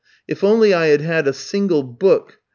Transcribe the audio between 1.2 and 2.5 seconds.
a single book.